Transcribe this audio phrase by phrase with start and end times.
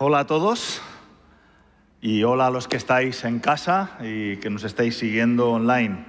[0.00, 0.80] Hola a todos
[2.00, 6.04] y hola a los que estáis en casa y que nos estáis siguiendo online.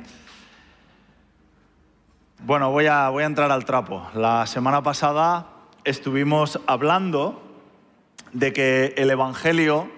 [2.46, 4.08] Bueno, voy a, voy a entrar al trapo.
[4.14, 5.48] La semana pasada
[5.86, 7.42] estuvimos hablando
[8.32, 9.90] de que el Evangelio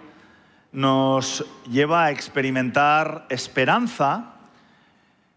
[0.71, 4.35] nos lleva a experimentar esperanza,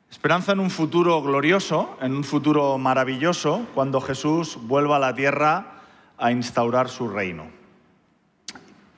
[0.09, 5.81] esperanza en un futuro glorioso, en un futuro maravilloso, cuando Jesús vuelva a la tierra
[6.19, 7.64] a instaurar su reino.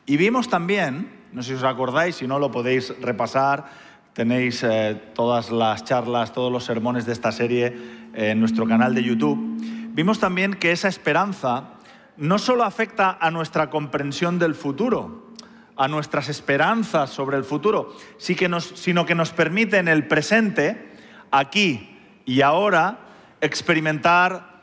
[0.07, 3.67] Y vimos también, no sé si os acordáis, si no lo podéis repasar,
[4.13, 7.77] tenéis eh, todas las charlas, todos los sermones de esta serie
[8.15, 9.59] en nuestro canal de YouTube,
[9.93, 11.71] vimos también que esa esperanza
[12.17, 15.27] no solo afecta a nuestra comprensión del futuro,
[15.77, 20.95] a nuestras esperanzas sobre el futuro, sino que nos permite en el presente,
[21.31, 23.01] aquí y ahora,
[23.41, 24.63] experimentar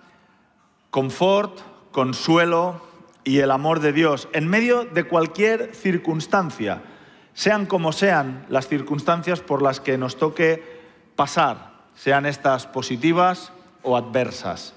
[0.90, 1.60] confort,
[1.92, 2.93] consuelo,
[3.24, 6.82] y el amor de Dios en medio de cualquier circunstancia,
[7.34, 10.64] sean como sean las circunstancias por las que nos toque
[11.16, 14.76] pasar, sean estas positivas o adversas.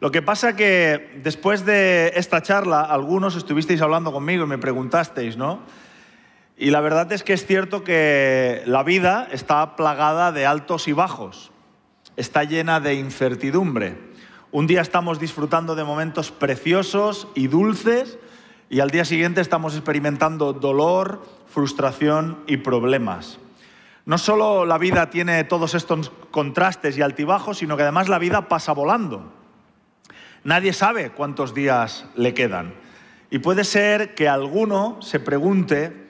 [0.00, 5.36] Lo que pasa que después de esta charla, algunos estuvisteis hablando conmigo y me preguntasteis,
[5.36, 5.60] ¿no?
[6.56, 10.92] Y la verdad es que es cierto que la vida está plagada de altos y
[10.92, 11.52] bajos,
[12.16, 14.09] está llena de incertidumbre.
[14.52, 18.18] Un día estamos disfrutando de momentos preciosos y dulces
[18.68, 23.38] y al día siguiente estamos experimentando dolor, frustración y problemas.
[24.06, 28.48] No solo la vida tiene todos estos contrastes y altibajos, sino que además la vida
[28.48, 29.32] pasa volando.
[30.42, 32.74] Nadie sabe cuántos días le quedan.
[33.30, 36.08] Y puede ser que alguno se pregunte,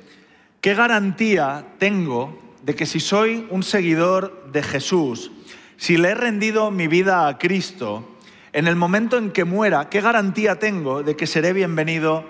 [0.63, 5.31] ¿qué garantía tengo de que si soy un seguidor de Jesús,
[5.77, 8.10] si le he rendido mi vida a Cristo,
[8.53, 12.25] en el momento en que muera, ¿qué garantía tengo de que seré bienvenido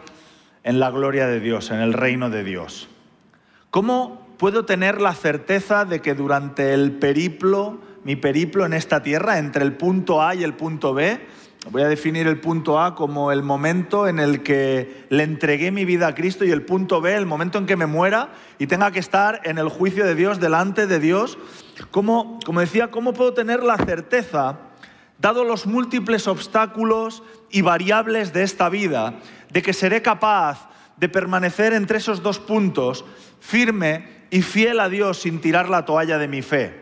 [0.62, 2.88] en la gloria de Dios, en el reino de Dios?
[3.70, 9.39] ¿Cómo puedo tener la certeza de que durante el periplo, mi periplo en esta tierra,
[9.39, 11.20] entre el punto A y el punto B,
[11.70, 15.84] voy a definir el punto A como el momento en el que le entregué mi
[15.84, 18.90] vida a Cristo y el punto B, el momento en que me muera y tenga
[18.90, 21.39] que estar en el juicio de Dios, delante de Dios,
[21.90, 24.70] ¿cómo, como decía, cómo puedo tener la certeza?
[25.20, 29.14] Dado los múltiples obstáculos y variables de esta vida,
[29.51, 33.05] de que seré capaz de permanecer entre esos dos puntos,
[33.41, 36.81] firme y fiel a Dios sin tirar la toalla de mi fe.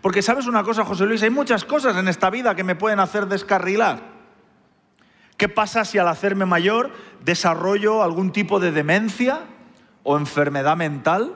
[0.00, 3.00] Porque sabes una cosa, José Luis, hay muchas cosas en esta vida que me pueden
[3.00, 4.00] hacer descarrilar.
[5.36, 6.90] ¿Qué pasa si al hacerme mayor
[7.24, 9.40] desarrollo algún tipo de demencia
[10.02, 11.34] o enfermedad mental?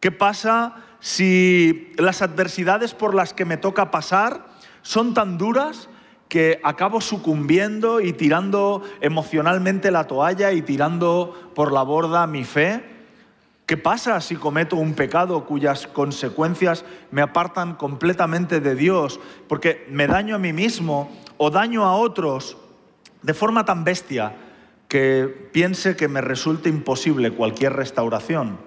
[0.00, 4.46] ¿Qué pasa si las adversidades por las que me toca pasar
[4.82, 5.88] son tan duras
[6.28, 12.84] que acabo sucumbiendo y tirando emocionalmente la toalla y tirando por la borda mi fe?
[13.66, 20.06] ¿Qué pasa si cometo un pecado cuyas consecuencias me apartan completamente de Dios porque me
[20.06, 22.56] daño a mí mismo o daño a otros
[23.22, 24.34] de forma tan bestia
[24.88, 28.58] que piense que me resulte imposible cualquier restauración?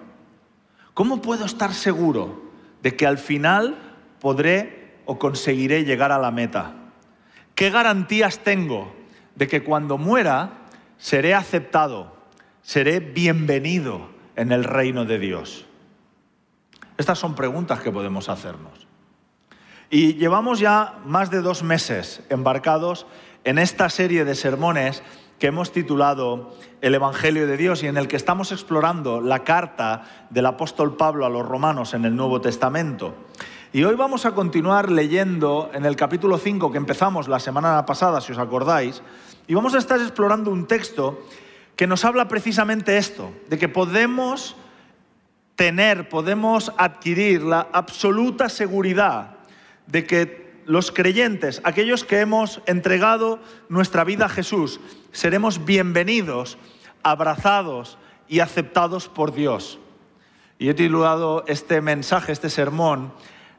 [0.93, 2.43] ¿Cómo puedo estar seguro
[2.81, 3.77] de que al final
[4.19, 6.73] podré o conseguiré llegar a la meta?
[7.55, 8.93] ¿Qué garantías tengo
[9.35, 10.65] de que cuando muera
[10.97, 12.15] seré aceptado,
[12.61, 15.65] seré bienvenido en el reino de Dios?
[16.97, 18.87] Estas son preguntas que podemos hacernos.
[19.89, 23.05] Y llevamos ya más de dos meses embarcados
[23.43, 25.03] en esta serie de sermones
[25.39, 30.27] que hemos titulado El Evangelio de Dios y en el que estamos explorando la carta
[30.29, 33.13] del apóstol Pablo a los romanos en el Nuevo Testamento.
[33.75, 38.21] Y hoy vamos a continuar leyendo en el capítulo 5 que empezamos la semana pasada,
[38.21, 39.01] si os acordáis,
[39.47, 41.25] y vamos a estar explorando un texto
[41.75, 44.55] que nos habla precisamente esto, de que podemos
[45.55, 49.37] tener, podemos adquirir la absoluta seguridad
[49.87, 54.81] de que los creyentes, aquellos que hemos entregado nuestra vida a Jesús,
[55.11, 56.59] seremos bienvenidos,
[57.01, 57.97] abrazados
[58.27, 59.79] y aceptados por Dios.
[60.59, 63.11] Y he titulado este mensaje, este sermón,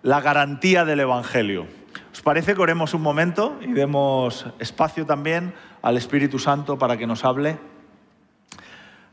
[0.05, 1.67] la garantía del Evangelio.
[2.13, 7.07] ¿Os parece que oremos un momento y demos espacio también al Espíritu Santo para que
[7.07, 7.59] nos hable?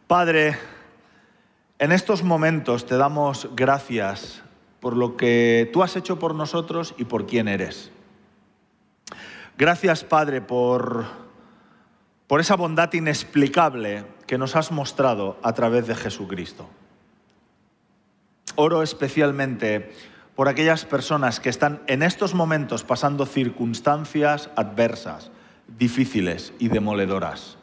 [0.05, 0.57] Padre,
[1.79, 4.43] en estos momentos te damos gracias
[4.81, 7.89] por lo que tú has hecho por nosotros y por quién eres.
[9.57, 11.05] Gracias, Padre, por,
[12.27, 16.67] por esa bondad inexplicable que nos has mostrado a través de Jesucristo.
[18.55, 25.31] Oro especialmente por aquellas personas que están en estos momentos pasando circunstancias adversas,
[25.67, 27.57] difíciles y demoledoras.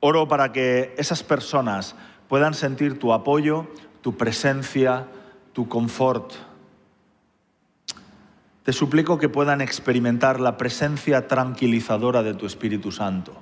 [0.00, 1.94] Oro para que esas personas
[2.28, 3.68] puedan sentir tu apoyo,
[4.00, 5.06] tu presencia,
[5.52, 6.32] tu confort.
[8.64, 13.34] Te suplico que puedan experimentar la presencia tranquilizadora de tu Espíritu Santo.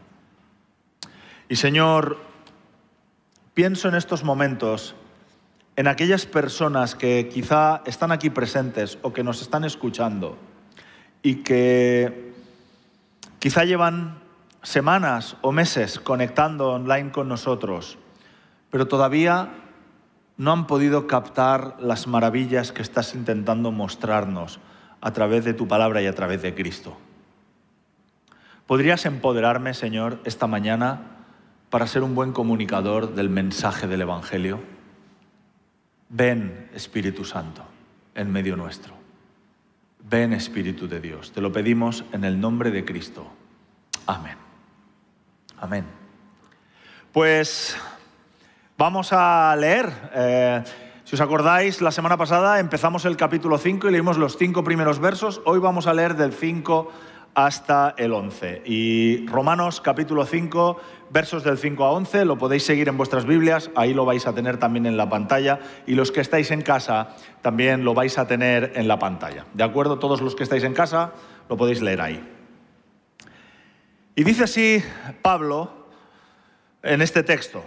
[1.49, 2.19] Y Señor,
[3.55, 4.95] pienso en estos momentos
[5.81, 10.37] en aquellas personas que quizá están aquí presentes o que nos están escuchando
[11.23, 12.35] y que
[13.39, 14.19] quizá llevan
[14.61, 17.97] semanas o meses conectando online con nosotros,
[18.69, 19.55] pero todavía
[20.37, 24.61] no han podido captar las maravillas que estás intentando mostrarnos
[25.01, 26.99] a través de tu palabra y a través de Cristo.
[28.67, 31.23] ¿Podrías empoderarme, Señor, esta mañana
[31.71, 34.79] para ser un buen comunicador del mensaje del Evangelio?
[36.11, 37.63] Ven, Espíritu Santo,
[38.17, 38.95] en medio nuestro.
[40.01, 41.31] Ven, Espíritu de Dios.
[41.31, 43.29] Te lo pedimos en el nombre de Cristo.
[44.07, 44.37] Amén.
[45.61, 45.85] Amén.
[47.13, 47.77] Pues
[48.77, 49.93] vamos a leer.
[50.13, 50.65] Eh,
[51.05, 54.99] si os acordáis, la semana pasada empezamos el capítulo 5 y leímos los cinco primeros
[54.99, 55.41] versos.
[55.45, 56.91] Hoy vamos a leer del 5
[57.35, 58.63] hasta el 11.
[58.65, 60.81] Y Romanos capítulo 5,
[61.11, 64.35] versos del 5 a 11, lo podéis seguir en vuestras Biblias, ahí lo vais a
[64.35, 65.61] tener también en la pantalla.
[65.87, 69.47] Y los que estáis en casa también lo vais a tener en la pantalla.
[69.55, 69.99] ¿De acuerdo?
[69.99, 71.13] Todos los que estáis en casa
[71.49, 72.29] lo podéis leer ahí.
[74.15, 74.83] Y dice así
[75.23, 75.71] Pablo
[76.83, 77.63] en este texto,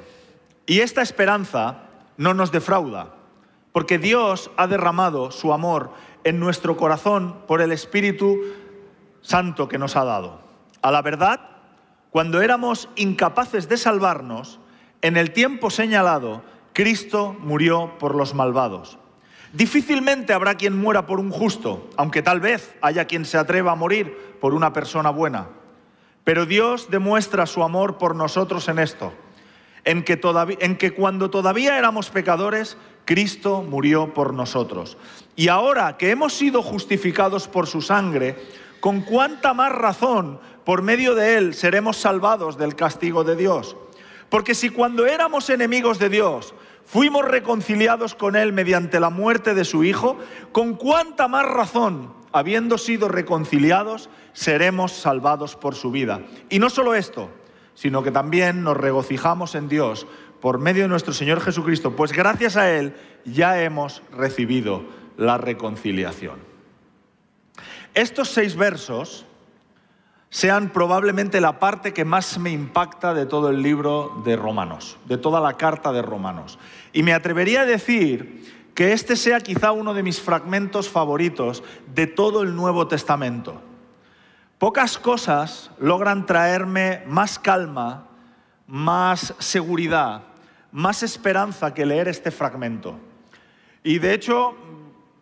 [0.66, 1.84] y esta esperanza
[2.18, 3.14] no nos defrauda,
[3.72, 5.92] porque Dios ha derramado su amor
[6.24, 8.40] en nuestro corazón por el Espíritu
[9.24, 10.40] Santo que nos ha dado.
[10.84, 11.40] A la verdad,
[12.12, 14.60] cuando éramos incapaces de salvarnos,
[15.02, 16.44] en el tiempo señalado,
[16.74, 19.00] Cristo murió por los malvados.
[19.52, 23.76] Difícilmente habrá quien muera por un justo, aunque tal vez haya quien se atreva a
[23.76, 25.50] morir por una persona buena.
[26.24, 29.14] Pero Dios demuestra su amor por nosotros en esto,
[29.86, 34.98] en que, cuando todavía éramos pecadores, Cristo murió por nosotros.
[35.36, 38.38] Y ahora que hemos sido justificados por su sangre,
[38.84, 43.78] con cuánta más razón por medio de Él seremos salvados del castigo de Dios.
[44.28, 46.54] Porque si cuando éramos enemigos de Dios
[46.84, 50.18] fuimos reconciliados con Él mediante la muerte de su Hijo,
[50.52, 56.20] con cuánta más razón, habiendo sido reconciliados, seremos salvados por su vida.
[56.50, 57.30] Y no solo esto,
[57.76, 60.08] sino que también nos regocijamos en Dios
[60.42, 64.84] por medio de nuestro Señor Jesucristo, pues gracias a Él ya hemos recibido
[65.16, 66.53] la reconciliación.
[67.94, 69.26] Estos seis versos
[70.32, 75.20] sean probablemente la parte que más me impacta de todo el libro de Romanos, de
[75.20, 76.58] toda la carta de Romanos.
[76.92, 81.64] Y me atrevería a decir que este sea quizá uno de mis fragmentos favoritos
[81.94, 83.62] de todo el Nuevo Testamento.
[84.58, 88.08] Pocas cosas logran traerme más calma,
[88.66, 90.24] más seguridad,
[90.72, 92.98] más esperanza que leer este fragmento.
[93.84, 94.56] Y de hecho,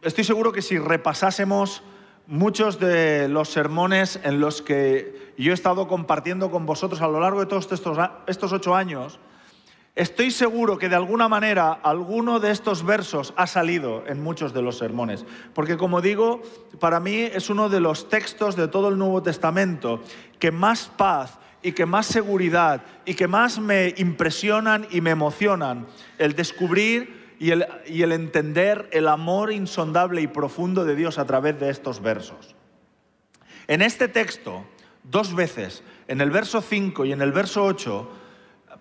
[0.01, 1.83] estoy seguro que si repasásemos
[2.31, 7.19] muchos de los sermones en los que yo he estado compartiendo con vosotros a lo
[7.19, 9.19] largo de todos estos, estos ocho años,
[9.93, 14.61] Estoy seguro que de alguna manera alguno de estos versos ha salido en muchos de
[14.61, 16.41] los sermones, porque como digo,
[16.79, 20.01] para mí es uno de los textos de todo el Nuevo Testamento
[20.39, 25.85] que más paz y que más seguridad y que más me impresionan y me emocionan
[26.17, 31.71] el descubrir y el, entender el amor insondable y profundo de Dios a través de
[31.71, 32.53] estos versos.
[33.67, 34.63] En este texto,
[35.03, 38.11] dos veces, en el verso 5 y en el verso 8,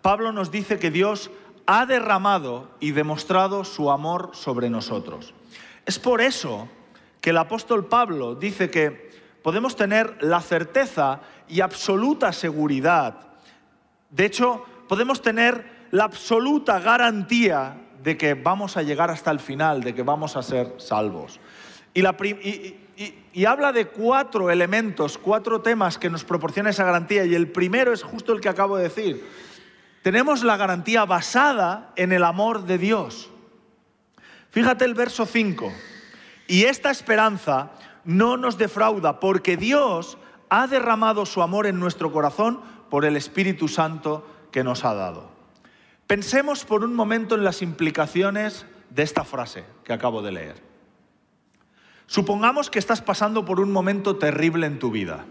[0.03, 1.31] Pablo nos dice que Dios
[1.65, 5.33] ha derramado y demostrado su amor sobre nosotros.
[5.87, 6.69] Es por eso
[7.23, 9.11] que el apóstol Pablo dice que
[9.43, 13.21] podemos tener la certeza y absoluta seguridad.
[14.11, 19.83] De hecho, podemos tener la absoluta garantía de que vamos a llegar hasta el final,
[19.83, 21.41] de que vamos a ser salvos.
[21.95, 22.05] Y,
[23.45, 27.25] habla de cuatro elementos, cuatro temas que nos proporciona esa garantía.
[27.25, 29.25] Y el primero es justo el que acabo de decir
[30.03, 33.31] tenemos la garantía basada en el amor de Dios.
[34.51, 35.73] Fíjate el verso 5.
[36.47, 37.73] Y esta esperanza
[38.05, 40.17] no nos defrauda porque Dios
[40.49, 45.31] ha derramado su amor en nuestro corazón por el Espíritu Santo que nos ha dado.
[46.11, 50.57] Pensemos por un momento en las implicaciones de esta frase que acabo de leer.
[52.07, 55.25] Supongamos que estás pasando por un momento terrible en tu vida.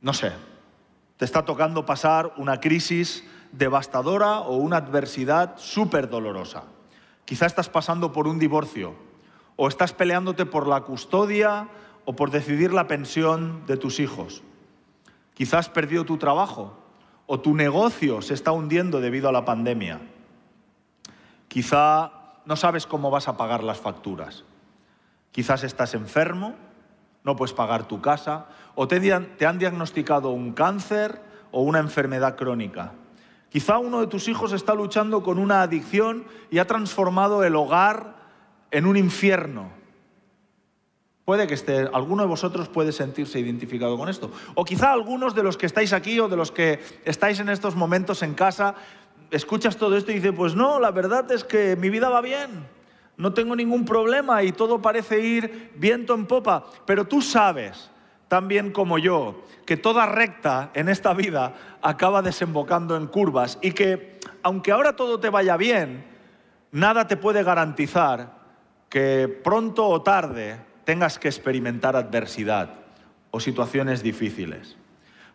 [0.00, 0.32] No sé,
[1.18, 6.64] te está tocando pasar una crisis devastadora o una adversidad súper dolorosa.
[7.24, 8.96] Quizá estás pasando por un divorcio
[9.54, 11.68] o estás peleándote por la custodia
[12.06, 14.42] o por decidir la pensión de tus hijos.
[15.34, 16.81] Quizás has perdido tu trabajo
[17.32, 20.00] o tu negocio se está hundiendo debido a la pandemia.
[21.48, 22.12] Quizá
[22.44, 24.44] no sabes cómo vas a pagar las facturas.
[25.30, 26.56] Quizás estás enfermo,
[27.24, 31.22] no puedes pagar tu casa, o te, han diagnosticado un cáncer
[31.52, 32.92] o una enfermedad crónica.
[33.48, 38.14] Quizá uno de tus hijos está luchando con una adicción y ha transformado el hogar
[38.70, 39.70] en un infierno.
[41.32, 44.30] Puede que esté, alguno de vosotros puede sentirse identificado con esto.
[44.54, 47.74] O quizá algunos de los que estáis aquí o de los que estáis en estos
[47.74, 48.74] momentos en casa,
[49.30, 52.66] escuchas todo esto y dices, pues no, la verdad es que mi vida va bien,
[53.16, 56.66] no tengo ningún problema y todo parece ir viento en popa.
[56.84, 57.90] Pero tú sabes
[58.28, 63.72] tan bien como yo, que toda recta en esta vida acaba desembocando en curvas y
[63.72, 66.04] que aunque ahora todo te vaya bien,
[66.72, 68.34] nada te puede garantizar
[68.90, 72.74] que pronto o tarde tengas que experimentar adversidad
[73.30, 74.76] o situaciones difíciles.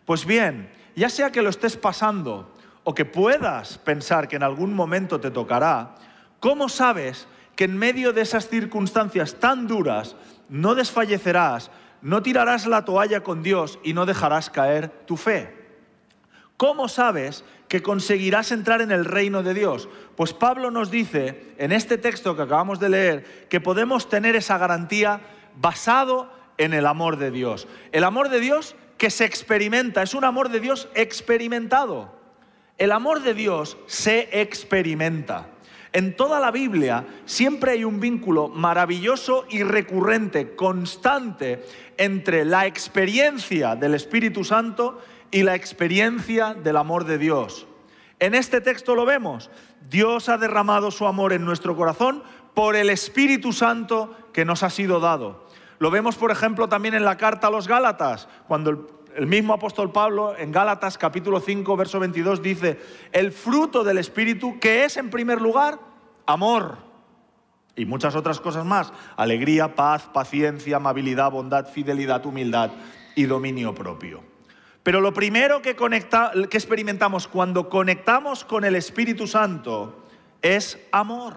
[0.04, 4.72] Pues bien, ya sea que lo estés pasando o que puedas pensar que en algún
[4.72, 5.96] momento te tocará,
[6.38, 10.14] ¿cómo sabes que en medio de esas circunstancias tan duras
[10.48, 11.72] no desfallecerás,
[12.02, 15.58] no tirarás la toalla con Dios y no dejarás caer tu fe.
[16.56, 19.88] ¿Cómo sabes que conseguirás entrar en el reino de Dios?
[20.16, 24.56] Pues Pablo nos dice en este texto que acabamos de leer que podemos tener esa
[24.58, 25.20] garantía
[25.60, 27.68] basado en el amor de Dios.
[27.92, 32.12] El amor de Dios que se experimenta, es un amor de Dios experimentado.
[32.76, 35.48] El amor de Dios se experimenta.
[35.92, 41.64] En toda la Biblia siempre hay un vínculo maravilloso y recurrente, constante,
[41.96, 45.00] entre la experiencia del Espíritu Santo
[45.30, 47.66] y la experiencia del amor de Dios.
[48.20, 49.50] En este texto lo vemos.
[49.88, 52.22] Dios ha derramado su amor en nuestro corazón
[52.54, 55.47] por el Espíritu Santo que nos ha sido dado.
[55.78, 59.92] Lo vemos, por ejemplo, también en la carta a los Gálatas, cuando el, mismo apóstol
[59.92, 62.80] Pablo en Gálatas capítulo 5, verso 22 dice,
[63.12, 65.78] el fruto del Espíritu, que es en primer lugar
[66.26, 66.78] amor
[67.76, 72.70] y muchas otras cosas más, alegría, paz, paciencia, amabilidad, bondad, fidelidad, humildad
[73.14, 74.22] y dominio propio.
[74.82, 80.04] Pero lo primero que, que experimentamos cuando conectamos con el Espíritu Santo
[80.42, 81.34] es amor.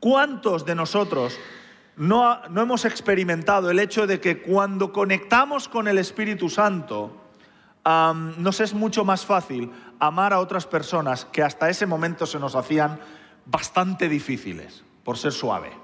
[0.00, 1.38] ¿Cuántos de nosotros
[1.96, 7.16] no, hemos experimentado el hecho de que cuando conectamos con el Espíritu Santo,
[7.84, 12.54] nos es mucho más fácil amar a otras personas que hasta ese momento se nos
[12.54, 12.98] hacían
[13.44, 15.81] bastante difíciles, por ser suave.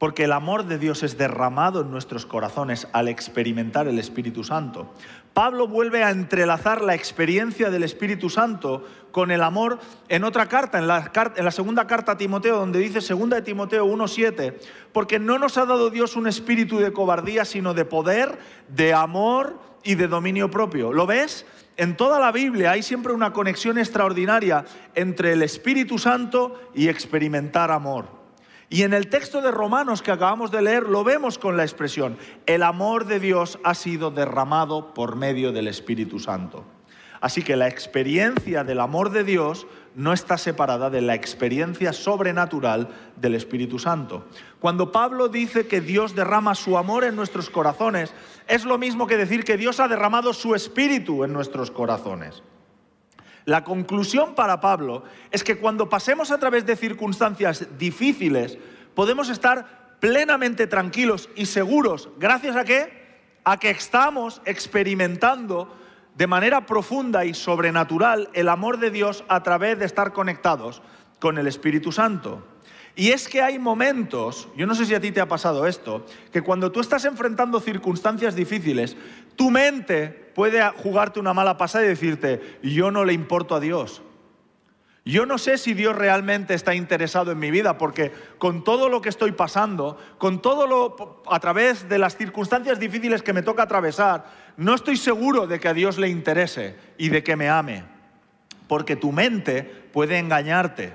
[0.00, 4.94] Porque el amor de Dios es derramado en nuestros corazones al experimentar el Espíritu Santo.
[5.34, 9.78] Pablo vuelve a entrelazar la experiencia del Espíritu Santo con el amor
[10.08, 14.54] en otra carta, en la, segunda carta a Timoteo, donde dice segunda de Timoteo 1.7,
[14.94, 18.38] porque no nos ha dado Dios un espíritu de cobardía, sino de poder,
[18.68, 20.94] de amor y de dominio propio.
[20.94, 21.44] ¿Lo ves?
[21.76, 24.64] En toda la Biblia hay siempre una conexión extraordinaria
[24.94, 28.19] entre el Espíritu Santo y experimentar amor.
[28.72, 32.16] Y en el texto de Romanos que acabamos de leer lo vemos con la expresión,
[32.46, 36.64] el amor de Dios ha sido derramado por medio del Espíritu Santo.
[37.20, 42.88] Así que la experiencia del amor de Dios no está separada de la experiencia sobrenatural
[43.16, 44.24] del Espíritu Santo.
[44.60, 48.14] Cuando Pablo dice que Dios derrama su amor en nuestros corazones,
[48.46, 52.44] es lo mismo que decir que Dios ha derramado su espíritu en nuestros corazones.
[53.50, 55.02] La conclusión para Pablo
[55.32, 58.58] es que cuando pasemos a través de circunstancias difíciles,
[58.94, 62.10] podemos estar plenamente tranquilos y seguros.
[62.20, 63.18] ¿Gracias a qué?
[63.42, 65.68] A que estamos experimentando
[66.14, 70.80] de manera profunda y sobrenatural el amor de Dios a través de estar conectados
[71.18, 72.46] con el Espíritu Santo.
[73.00, 76.04] Y es que hay momentos, yo no sé si a ti te ha pasado esto,
[76.30, 78.94] que cuando tú estás enfrentando circunstancias difíciles,
[79.36, 84.02] tu mente puede jugarte una mala pasada y decirte, yo no le importo a Dios.
[85.06, 89.00] Yo no sé si Dios realmente está interesado en mi vida, porque con todo lo
[89.00, 93.62] que estoy pasando, con todo lo a través de las circunstancias difíciles que me toca
[93.62, 94.26] atravesar,
[94.58, 97.82] no estoy seguro de que a Dios le interese y de que me ame,
[98.68, 100.92] porque tu mente puede engañarte.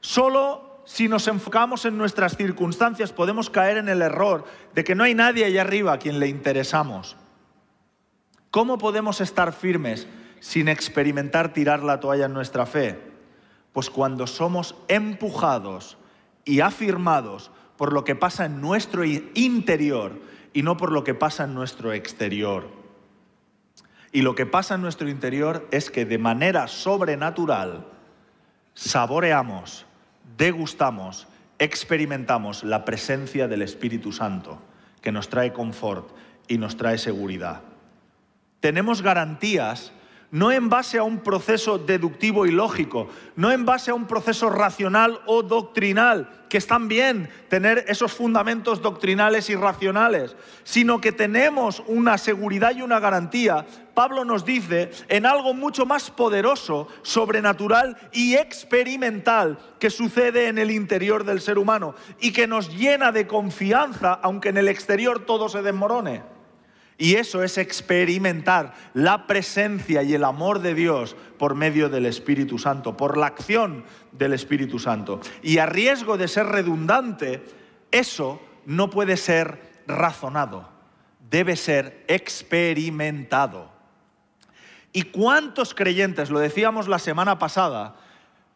[0.00, 5.04] Solo si nos enfocamos en nuestras circunstancias podemos caer en el error de que no
[5.04, 7.16] hay nadie allá arriba a quien le interesamos.
[8.50, 10.06] ¿Cómo podemos estar firmes
[10.40, 13.00] sin experimentar tirar la toalla en nuestra fe?
[13.72, 15.96] Pues cuando somos empujados
[16.44, 20.20] y afirmados por lo que pasa en nuestro interior
[20.52, 22.68] y no por lo que pasa en nuestro exterior.
[24.12, 27.86] Y lo que pasa en nuestro interior es que de manera sobrenatural
[28.74, 29.86] saboreamos,
[30.36, 34.60] degustamos, experimentamos la presencia del Espíritu Santo,
[35.00, 36.10] que nos trae confort
[36.48, 37.62] y nos trae seguridad.
[38.60, 39.92] tenemos garantías
[40.32, 44.48] no en base a un proceso deductivo y lógico, no en base a un proceso
[44.48, 50.34] racional o doctrinal, que están bien tener esos fundamentos doctrinales y racionales,
[50.64, 56.10] sino que tenemos una seguridad y una garantía, Pablo nos dice, en algo mucho más
[56.10, 62.74] poderoso, sobrenatural y experimental que sucede en el interior del ser humano y que nos
[62.74, 66.31] llena de confianza, aunque en el exterior todo se desmorone.
[67.02, 72.58] Y eso es experimentar la presencia y el amor de Dios por medio del Espíritu
[72.58, 75.18] Santo, por la acción del Espíritu Santo.
[75.42, 77.44] Y a riesgo de ser redundante,
[77.90, 80.68] eso no puede ser razonado,
[81.28, 83.72] debe ser experimentado.
[84.92, 87.96] ¿Y cuántos creyentes, lo decíamos la semana pasada,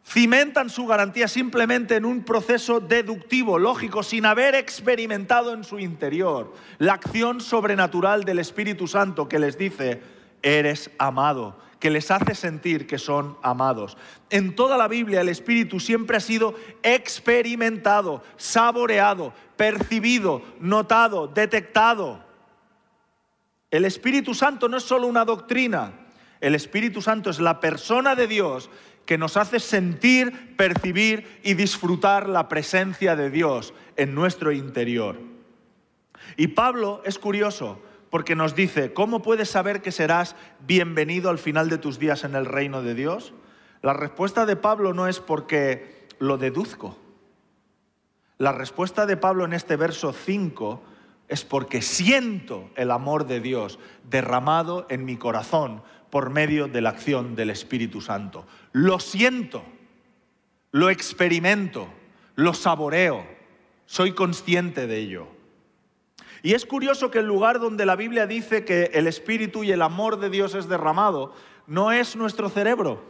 [0.07, 6.53] cimentan su garantía simplemente en un proceso deductivo, lógico, sin haber experimentado en su interior
[6.77, 10.01] la acción sobrenatural del Espíritu Santo que les dice,
[10.41, 13.97] eres amado, que les hace sentir que son amados.
[14.29, 22.23] En toda la Biblia el Espíritu siempre ha sido experimentado, saboreado, percibido, notado, detectado.
[23.69, 25.91] El Espíritu Santo no es solo una doctrina,
[26.39, 28.69] el Espíritu Santo es la persona de Dios
[29.07, 35.17] que nos hace sentir, percibir y disfrutar la presencia de Dios en nuestro interior.
[36.35, 40.35] Y Pablo es curioso porque nos dice, ¿cómo puedes saber que serás
[40.67, 43.33] bienvenido al final de tus días en el reino de Dios?
[43.81, 46.97] La respuesta de Pablo no es porque lo deduzco.
[48.37, 50.83] La respuesta de Pablo en este verso 5
[51.29, 55.81] es porque siento el amor de Dios derramado en mi corazón
[56.17, 58.47] por medio de la acción del Espíritu Santo.
[58.71, 59.63] Lo siento,
[60.71, 61.87] lo experimento,
[62.33, 63.23] lo saboreo,
[63.85, 65.27] soy consciente de ello.
[66.41, 69.83] Y es curioso que el lugar donde la Biblia dice que el Espíritu y el
[69.83, 71.35] amor de Dios es derramado,
[71.67, 73.03] no es nuestro cerebro,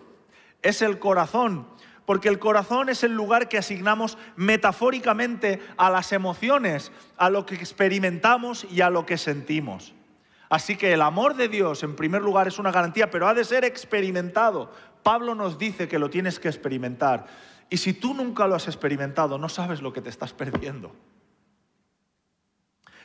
[0.62, 1.65] es el corazón,
[2.05, 7.55] porque el corazón es el lugar que asignamos metafóricamente a las emociones, a lo que
[7.55, 9.93] experimentamos y a lo que sentimos.
[10.49, 13.43] Así que el amor de Dios, en primer lugar, es una garantía, pero ha de
[13.43, 14.71] ser experimentado.
[15.03, 17.27] Pablo nos dice que lo tienes que experimentar.
[17.69, 20.93] Y si tú nunca lo has experimentado, no sabes lo que te estás perdiendo.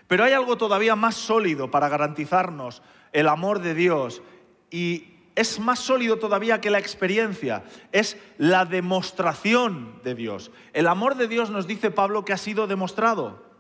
[0.07, 4.23] Pero hay algo todavía más sólido para garantizarnos el amor de Dios
[4.71, 10.51] y es más sólido todavía que la experiencia, es la demostración de Dios.
[10.73, 13.52] El amor de Dios nos dice Pablo que ha sido demostrado.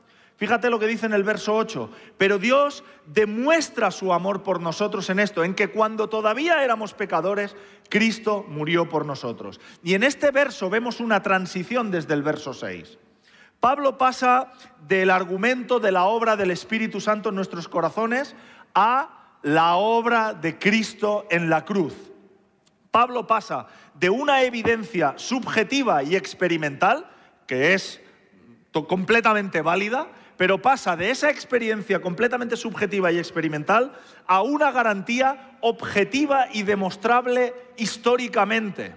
[0.42, 1.88] Fíjate lo que dice en el verso 8.
[2.18, 7.54] Pero Dios demuestra su amor por nosotros en esto, en que cuando todavía éramos pecadores,
[7.88, 9.60] Cristo murió por nosotros.
[9.84, 12.98] Y en este verso vemos una transición desde el verso 6.
[13.60, 14.50] Pablo pasa
[14.80, 18.34] del argumento de la obra del Espíritu Santo en nuestros corazones
[18.74, 21.94] a la obra de Cristo en la cruz.
[22.90, 27.08] Pablo pasa de una evidencia subjetiva y experimental,
[27.46, 28.00] que es
[28.88, 30.08] completamente válida,
[30.42, 33.92] pero pasa de esa experiencia completamente subjetiva y experimental
[34.26, 38.92] a una garantía objetiva y demostrable históricamente.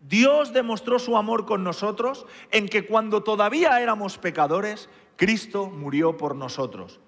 [0.00, 6.34] Dios demostró su amor con nosotros en que cuando todavía éramos pecadores, Cristo murió por
[6.34, 6.98] nosotros.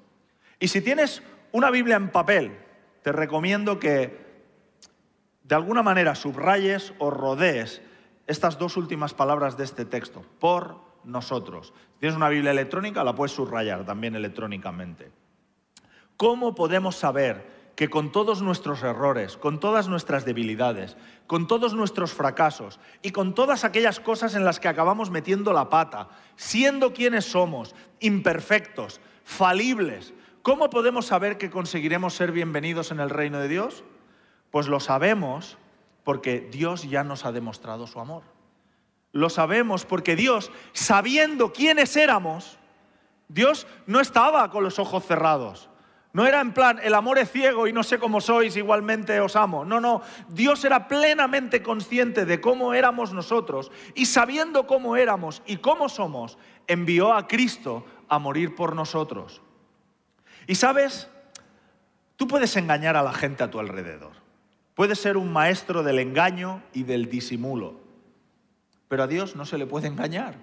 [0.60, 2.56] Y si tienes una Biblia en papel,
[3.02, 4.24] te recomiendo que
[5.42, 7.82] de alguna manera subrayes o rodees
[8.28, 11.72] estas dos últimas palabras de este texto, por nosotros.
[11.94, 15.10] Si tienes una Biblia electrónica, la puedes subrayar también electrónicamente.
[16.16, 22.12] ¿Cómo podemos saber que con todos nuestros errores, con todas nuestras debilidades, con todos nuestros
[22.12, 27.24] fracasos y con todas aquellas cosas en las que acabamos metiendo la pata, siendo quienes
[27.24, 33.82] somos, imperfectos, falibles, ¿cómo podemos saber que conseguiremos ser bienvenidos en el reino de Dios?
[34.50, 35.58] Pues lo sabemos
[36.04, 38.22] porque Dios ya nos ha demostrado su amor.
[39.14, 42.58] Lo sabemos porque Dios, sabiendo quiénes éramos,
[43.28, 45.70] Dios no estaba con los ojos cerrados.
[46.12, 49.36] No era en plan, el amor es ciego y no sé cómo sois, igualmente os
[49.36, 49.64] amo.
[49.64, 55.58] No, no, Dios era plenamente consciente de cómo éramos nosotros y sabiendo cómo éramos y
[55.58, 59.42] cómo somos, envió a Cristo a morir por nosotros.
[60.48, 61.08] Y sabes,
[62.16, 64.12] tú puedes engañar a la gente a tu alrededor.
[64.74, 67.83] Puedes ser un maestro del engaño y del disimulo.
[68.88, 70.36] Pero a Dios no se le puede engañar.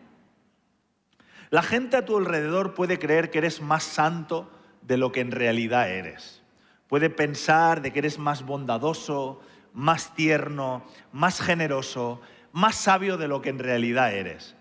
[1.50, 4.50] La gente a tu alrededor puede creer que eres más santo
[4.82, 6.42] de lo que en realidad eres.
[6.88, 9.42] Puede pensar de que eres más bondadoso,
[9.74, 14.56] más tierno, más generoso, más sabio de lo que en realidad eres.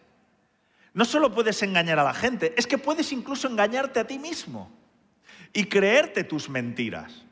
[0.93, 4.71] No solo puedes engañar a la gente, es que puedes incluso engañarte a ti mismo
[5.53, 7.25] y creerte tus mentiras.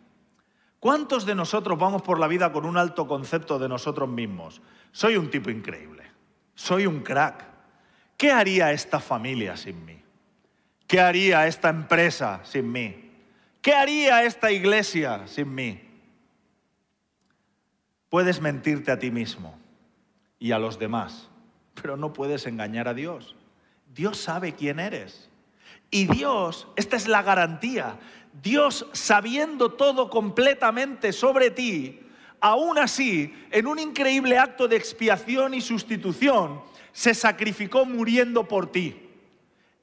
[0.81, 4.63] ¿Cuántos de nosotros vamos por la vida con un alto concepto de nosotros mismos?
[4.93, 5.98] Soy un tipo increíble,
[6.59, 7.45] soy un crack.
[8.17, 10.03] ¿Qué haría esta familia sin mí?
[10.89, 13.13] ¿Qué haría esta empresa sin mí?
[13.63, 15.81] ¿Qué haría esta iglesia sin mí?
[18.11, 19.57] Puedes mentirte a ti mismo
[20.41, 21.29] y a los demás,
[21.81, 23.37] pero no puedes engañar a Dios.
[23.95, 25.31] Dios sabe quién eres.
[25.93, 28.01] Y Dios, esta es la garantía,
[28.43, 32.01] Dios sabiendo todo completamente sobre ti,
[32.41, 39.09] aún así, en un increíble acto de expiación y sustitución, se sacrificó muriendo por ti.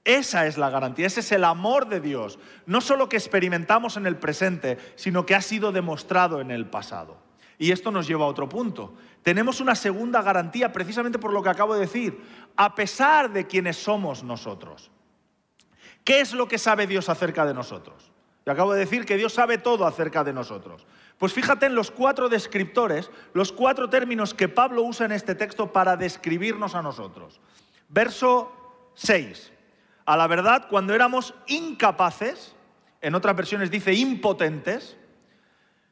[0.03, 2.37] Esa es la garantía, ese es el amor de Dios,
[2.67, 7.17] no solo que experimentamos en el presente, sino que ha sido demostrado en el pasado.
[7.57, 8.93] Y esto nos lleva a otro punto.
[9.23, 12.21] Tenemos una segunda garantía precisamente por lo que acabo de decir,
[12.55, 14.91] a pesar de quienes somos nosotros.
[16.03, 18.11] ¿Qué es lo que sabe Dios acerca de nosotros?
[18.45, 20.85] Yo acabo de decir que Dios sabe todo acerca de nosotros.
[21.17, 25.71] Pues fíjate en los cuatro descriptores, los cuatro términos que Pablo usa en este texto
[25.71, 27.39] para describirnos a nosotros.
[27.87, 28.51] Verso
[28.95, 29.53] 6.
[30.05, 32.55] A la verdad, cuando éramos incapaces,
[33.01, 34.97] en otras versiones dice impotentes,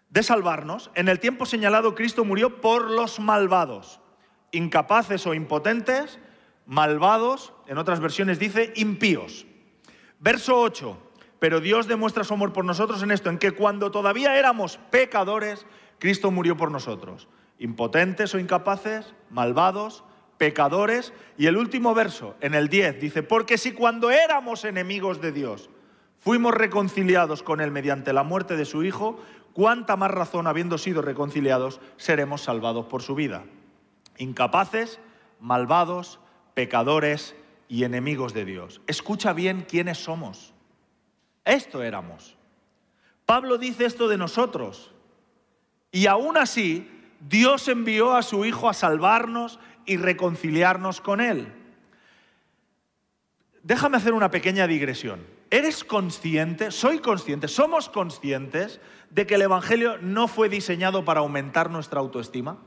[0.10, 4.00] de salvarnos, en el tiempo señalado Cristo murió por los malvados.
[4.52, 6.20] Incapaces o impotentes,
[6.68, 9.48] malvados, en otras versiones dice impíos.
[10.20, 11.13] Verso 8.
[11.44, 15.66] Pero Dios demuestra su amor por nosotros en esto, en que cuando todavía éramos pecadores,
[16.00, 17.28] Cristo murió por nosotros.
[17.60, 20.06] Impotentes o incapaces, malvados,
[20.38, 21.12] pecadores.
[21.38, 25.70] Y el último verso, en el 10, dice, porque si cuando éramos enemigos de Dios,
[26.18, 29.20] fuimos reconciliados con Él mediante la muerte de su Hijo,
[29.52, 33.44] cuánta más razón, habiendo sido reconciliados, seremos salvados por su vida.
[34.18, 35.02] Incapaces,
[35.42, 36.22] malvados,
[36.54, 37.36] pecadores
[37.68, 38.80] y enemigos de Dios.
[38.88, 40.53] Escucha bien quiénes somos.
[41.46, 42.38] Esto éramos.
[43.26, 44.92] Pablo dice esto de nosotros.
[45.92, 51.52] Y aún así, Dios envió a su Hijo a salvarnos y reconciliarnos con Él.
[53.62, 55.26] Déjame hacer una pequeña digresión.
[55.50, 61.70] ¿Eres consciente, soy consciente, somos conscientes de que el Evangelio no fue diseñado para aumentar
[61.70, 62.58] nuestra autoestima?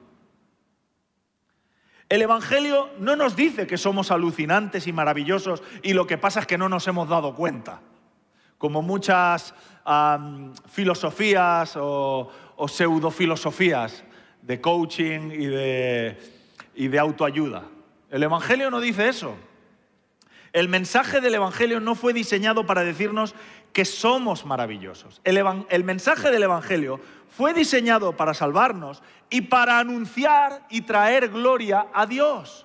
[2.09, 6.47] El Evangelio no nos dice que somos alucinantes y maravillosos y lo que pasa es
[6.47, 7.81] que no nos hemos dado cuenta,
[8.59, 9.55] como muchas
[10.69, 14.05] filosofías o, o pseudofilosofías
[14.43, 16.19] de coaching y de,
[16.75, 17.65] y de autoayuda.
[18.11, 19.37] El Evangelio no dice eso.
[20.53, 23.35] El mensaje del Evangelio no fue diseñado para decirnos
[23.73, 25.21] que somos maravillosos.
[25.23, 32.07] El, mensaje del Evangelio fue diseñado para salvarnos y para anunciar y traer gloria a
[32.07, 32.65] Dios.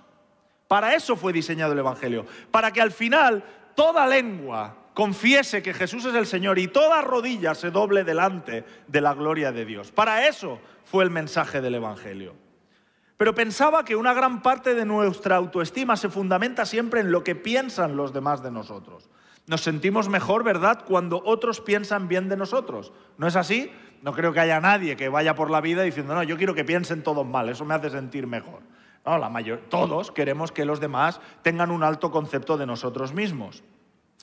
[0.69, 2.25] Para eso fue diseñado el Evangelio.
[2.49, 3.43] Para que al final
[3.75, 9.01] toda lengua confiese que Jesús es el Señor y toda rodilla se doble delante de
[9.01, 9.91] la gloria de Dios.
[9.91, 12.33] Para eso fue el mensaje del Evangelio.
[13.17, 17.35] Pero pensaba que una gran parte de nuestra autoestima se fundamenta siempre en lo que
[17.35, 19.09] piensan los demás de nosotros.
[19.45, 22.93] Nos sentimos mejor, ¿verdad?, cuando otros piensan bien de nosotros.
[23.17, 23.71] ¿No es así?
[24.01, 26.65] No creo que haya nadie que vaya por la vida diciendo, no, yo quiero que
[26.65, 28.61] piensen todos mal, eso me hace sentir mejor.
[29.05, 33.63] No, la mayor, todos queremos que los demás tengan un alto concepto de nosotros mismos.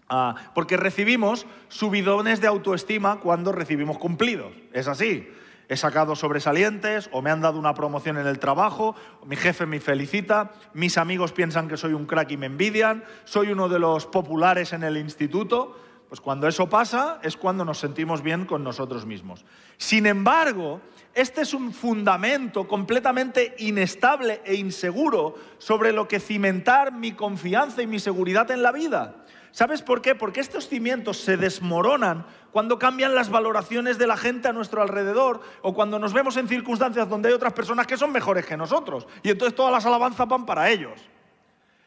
[0.09, 4.53] Ah, porque recibimos subidones de autoestima cuando recibimos cumplidos.
[4.73, 5.29] Es así
[5.69, 9.81] he sacado sobresalientes o me han dado una promoción en el trabajo, mi jefe me
[9.81, 14.07] felicita, mis amigos piensan que soy un crack y me envidian, soy uno de los
[14.07, 15.77] populares en el instituto.
[16.09, 19.45] Pues cuando eso pasa es cuando nos sentimos bien con nosotros mismos.
[19.77, 20.81] Sin embargo,
[21.15, 27.87] este es un fundamento completamente inestable e inseguro sobre lo que cimentar mi confianza y
[27.87, 29.18] mi seguridad en la vida.
[29.51, 30.15] ¿Sabes por qué?
[30.15, 35.41] Porque estos cimientos se desmoronan cuando cambian las valoraciones de la gente a nuestro alrededor
[35.63, 39.07] o cuando nos vemos en circunstancias donde hay otras personas que son mejores que nosotros
[39.23, 41.01] y entonces todas las alabanzas van para ellos.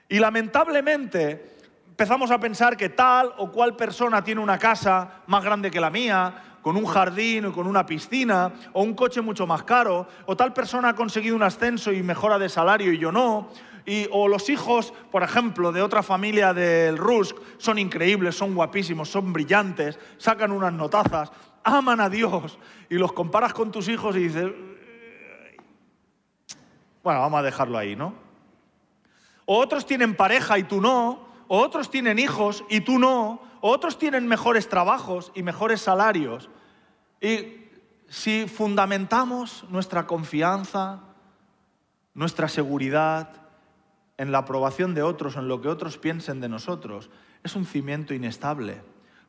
[0.09, 5.69] Y lamentablemente empezamos a pensar que tal o cual persona tiene una casa más grande
[5.71, 9.63] que la mía, con un jardín o con una piscina, o un coche mucho más
[9.63, 13.49] caro, o tal persona ha conseguido un ascenso y mejora de salario y yo no,
[14.11, 19.33] o los hijos, por ejemplo, de otra familia del Rusk son increíbles, son guapísimos, son
[19.33, 21.31] brillantes, sacan unas notazas,
[21.63, 22.57] aman a Dios
[22.89, 24.51] y los comparas con tus hijos y dices,
[27.03, 28.13] bueno, vamos a dejarlo ahí, ¿no?
[29.45, 33.71] O otros tienen pareja y tú no, o otros tienen hijos y tú no, o
[33.71, 36.49] otros tienen mejores trabajos y mejores salarios.
[37.19, 37.61] Y
[38.07, 41.01] si fundamentamos nuestra confianza,
[42.13, 43.40] nuestra seguridad
[44.21, 47.09] en la aprobación de otros en lo que otros piensen de nosotros,
[47.41, 48.83] es un cimiento inestable.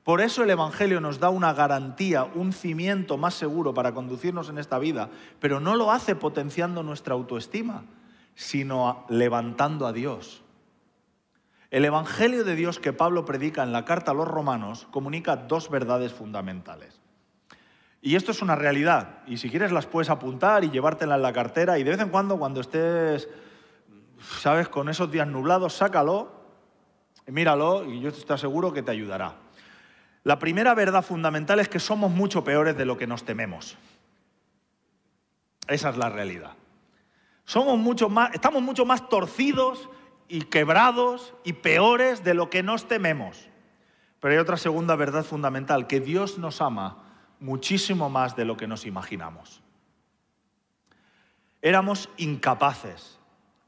[0.04, 4.58] Por eso el Evangelio nos da una garantía, un cimiento más seguro para conducirnos en
[4.58, 5.08] esta vida,
[5.40, 7.86] pero no lo hace potenciando nuestra autoestima,
[8.34, 10.42] sino levantando a Dios.
[11.70, 15.70] El Evangelio de Dios que Pablo predica en la carta a los romanos comunica dos
[15.70, 17.00] verdades fundamentales.
[18.02, 21.32] Y esto es una realidad, y si quieres las puedes apuntar y llevártela en la
[21.32, 23.26] cartera, y de vez en cuando, cuando estés,
[24.22, 26.32] sabes, con esos días nublados, sácalo,
[27.26, 29.36] míralo, y yo estoy seguro que te ayudará.
[30.24, 33.76] La primera verdad fundamental es que somos mucho peores de lo que nos tememos.
[35.66, 36.52] Esa es la realidad.
[37.44, 39.88] Somos mucho más, estamos mucho más torcidos
[40.28, 43.48] y quebrados y peores de lo que nos tememos.
[44.20, 47.02] Pero hay otra segunda verdad fundamental, que Dios nos ama
[47.40, 49.60] muchísimo más de lo que nos imaginamos.
[51.60, 53.18] Éramos incapaces,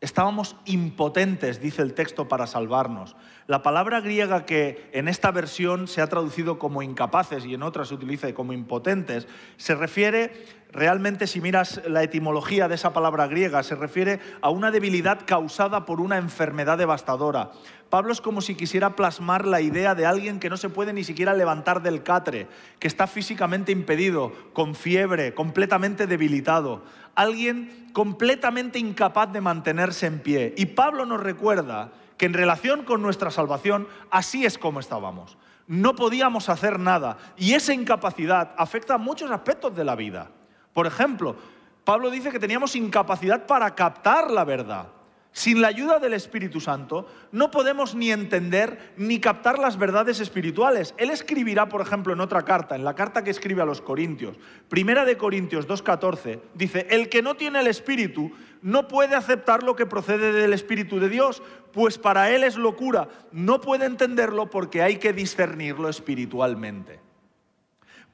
[0.05, 3.17] estábamos impotentes, dice el texto, para salvarnos.
[3.47, 7.89] La palabra griega que en esta versión se ha traducido como incapaces y en otras
[7.89, 10.33] se utiliza como impotentes, se refiere
[10.75, 15.87] realmente, si miras la etimología de esa palabra griega, se refiere a una debilidad causada
[15.87, 17.53] por una enfermedad devastadora.
[17.91, 21.05] Pablo es como si quisiera plasmar la idea de alguien que no se puede ni
[21.05, 22.49] siquiera levantar del catre,
[22.81, 26.83] que está físicamente impedido, con fiebre, completamente debilitado.
[27.15, 30.55] Alguien completamente incapaz de mantenerse en pie.
[30.57, 35.37] Y Pablo nos recuerda que en relación con nuestra salvación, así es como estábamos.
[35.67, 37.17] No podíamos hacer nada.
[37.37, 40.31] Y esa incapacidad afecta a muchos aspectos de la vida.
[40.73, 41.37] Por ejemplo,
[41.85, 44.89] Pablo dice que teníamos incapacidad para captar la verdad.
[45.35, 50.95] Sin la ayuda del Espíritu Santo no podemos ni entender ni captar las verdades espirituales.
[50.97, 54.37] Él escribirá, por ejemplo, en otra carta, en la carta que escribe a los Corintios,
[54.69, 58.31] Primera de Corintios 2.14, dice, el que no tiene el Espíritu
[58.63, 61.43] no puede aceptar lo que procede del Espíritu de Dios,
[61.73, 67.04] pues para él es locura, no puede entenderlo porque hay que discernirlo espiritualmente.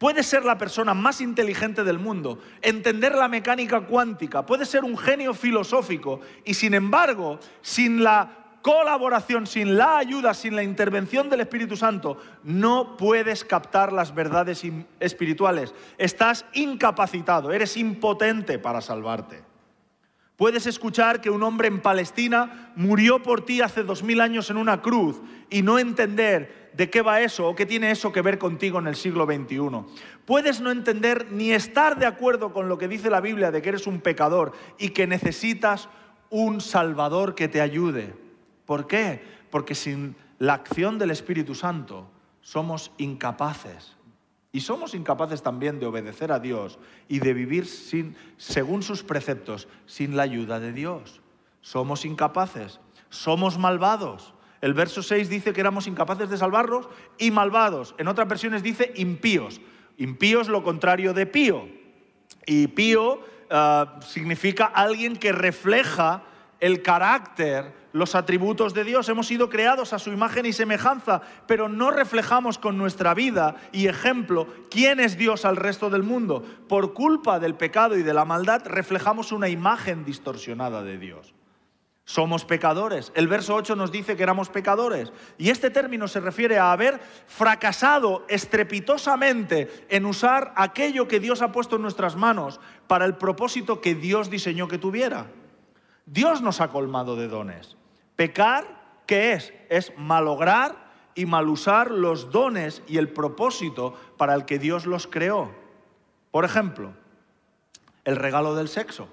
[0.00, 4.96] Puede ser la persona más inteligente del mundo, entender la mecánica cuántica, puede ser un
[4.96, 11.42] genio filosófico y sin embargo, sin la colaboración, sin la ayuda, sin la intervención del
[11.42, 14.62] Espíritu Santo, no puedes captar las verdades
[15.00, 15.74] espirituales.
[15.98, 19.44] Estás incapacitado, eres impotente para salvarte.
[20.36, 24.56] Puedes escuchar que un hombre en Palestina murió por ti hace dos mil años en
[24.56, 28.38] una cruz y no entender de qué va eso o qué tiene eso que ver
[28.38, 29.84] contigo en el siglo XXI.
[30.24, 33.70] Puedes no entender ni estar de acuerdo con lo que dice la Biblia de que
[33.70, 35.88] eres un pecador y que necesitas
[36.30, 38.14] un Salvador que te ayude.
[38.66, 39.22] ¿Por qué?
[39.50, 42.08] Porque sin la acción del Espíritu Santo
[42.40, 43.96] somos incapaces
[44.52, 46.78] y somos incapaces también de obedecer a Dios
[47.08, 51.20] y de vivir sin, según sus preceptos sin la ayuda de Dios.
[51.60, 52.80] Somos incapaces,
[53.10, 54.34] somos malvados.
[54.60, 57.94] El verso 6 dice que éramos incapaces de salvarlos y malvados.
[57.98, 59.60] En otras versiones dice impíos.
[59.96, 61.68] Impío es lo contrario de pío.
[62.46, 63.20] Y pío
[63.50, 66.24] ah, significa alguien que refleja
[66.60, 69.08] el carácter, los atributos de Dios.
[69.08, 73.86] Hemos sido creados a su imagen y semejanza, pero no reflejamos con nuestra vida y
[73.86, 76.44] ejemplo quién es Dios al resto del mundo.
[76.68, 81.34] Por culpa del pecado y de la maldad reflejamos una imagen distorsionada de Dios.
[82.10, 83.12] Somos pecadores.
[83.14, 85.12] El verso 8 nos dice que éramos pecadores.
[85.38, 91.52] Y este término se refiere a haber fracasado estrepitosamente en usar aquello que Dios ha
[91.52, 95.28] puesto en nuestras manos para el propósito que Dios diseñó que tuviera.
[96.04, 97.76] Dios nos ha colmado de dones.
[98.16, 99.54] Pecar, ¿qué es?
[99.68, 105.52] Es malograr y malusar los dones y el propósito para el que Dios los creó.
[106.32, 106.92] Por ejemplo,
[108.04, 109.06] el regalo del sexo.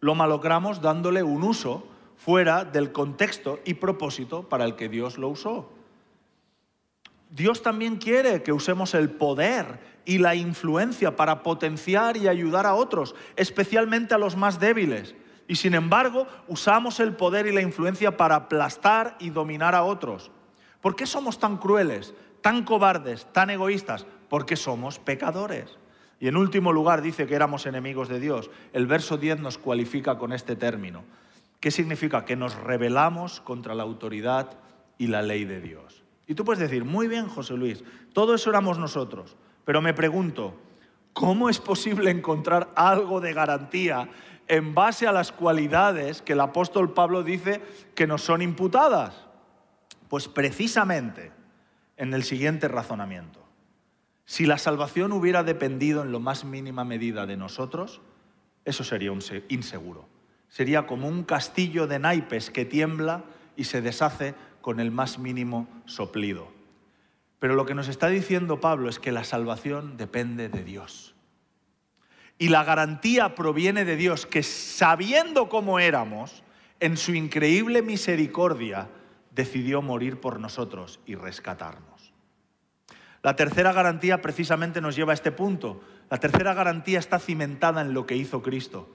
[0.00, 5.28] Lo malogramos dándole un uso fuera del contexto y propósito para el que Dios lo
[5.28, 5.70] usó.
[7.30, 12.74] Dios también quiere que usemos el poder y la influencia para potenciar y ayudar a
[12.74, 15.14] otros, especialmente a los más débiles.
[15.46, 20.30] Y sin embargo, usamos el poder y la influencia para aplastar y dominar a otros.
[20.80, 24.06] ¿Por qué somos tan crueles, tan cobardes, tan egoístas?
[24.28, 25.78] Porque somos pecadores.
[26.20, 28.50] Y en último lugar dice que éramos enemigos de Dios.
[28.72, 31.04] El verso 10 nos cualifica con este término.
[31.60, 32.24] ¿Qué significa?
[32.24, 34.58] Que nos rebelamos contra la autoridad
[34.96, 36.04] y la ley de Dios.
[36.26, 39.36] Y tú puedes decir, muy bien, José Luis, todo eso éramos nosotros.
[39.64, 40.54] Pero me pregunto,
[41.12, 44.08] ¿cómo es posible encontrar algo de garantía
[44.46, 47.60] en base a las cualidades que el apóstol Pablo dice
[47.94, 49.26] que nos son imputadas?
[50.08, 51.32] Pues precisamente
[51.96, 53.44] en el siguiente razonamiento.
[54.24, 58.02] Si la salvación hubiera dependido en lo más mínima medida de nosotros,
[58.64, 60.06] eso sería un inseguro.
[60.48, 63.24] Sería como un castillo de naipes que tiembla
[63.56, 66.48] y se deshace con el más mínimo soplido.
[67.38, 71.14] Pero lo que nos está diciendo Pablo es que la salvación depende de Dios.
[72.38, 76.42] Y la garantía proviene de Dios, que sabiendo cómo éramos,
[76.80, 78.88] en su increíble misericordia,
[79.34, 82.12] decidió morir por nosotros y rescatarnos.
[83.22, 85.80] La tercera garantía precisamente nos lleva a este punto.
[86.10, 88.88] La tercera garantía está cimentada en lo que hizo Cristo.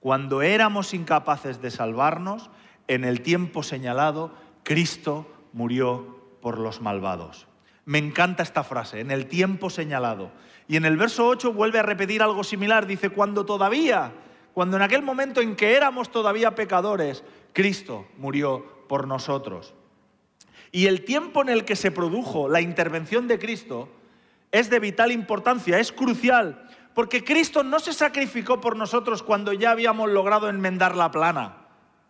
[0.00, 2.50] Cuando éramos incapaces de salvarnos,
[2.86, 4.32] en el tiempo señalado,
[4.62, 7.46] Cristo murió por los malvados.
[7.84, 10.30] Me encanta esta frase, en el tiempo señalado.
[10.68, 12.86] Y en el verso 8 vuelve a repetir algo similar.
[12.86, 14.12] Dice, cuando todavía,
[14.52, 19.74] cuando en aquel momento en que éramos todavía pecadores, Cristo murió por nosotros.
[20.70, 23.88] Y el tiempo en el que se produjo la intervención de Cristo
[24.52, 26.67] es de vital importancia, es crucial,
[26.98, 31.58] porque Cristo no se sacrificó por nosotros cuando ya habíamos logrado enmendar la plana,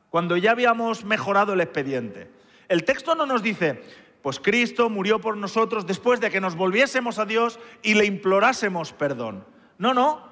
[0.08, 2.30] cuando ya habíamos mejorado el expediente.
[2.68, 3.82] El texto no nos dice,
[4.22, 8.94] pues Cristo murió por nosotros después de que nos volviésemos a Dios y le implorásemos
[8.94, 9.44] perdón.
[9.76, 10.26] No, no.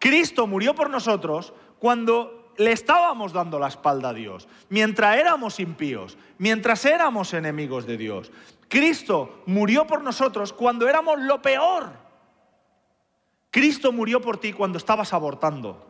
[0.00, 6.18] Cristo murió por nosotros cuando le estábamos dando la espalda a Dios, mientras éramos impíos,
[6.38, 8.32] mientras éramos enemigos de Dios.
[8.66, 12.01] Cristo murió por nosotros cuando éramos lo peor.
[13.52, 15.86] Cristo murió por ti cuando estabas abortando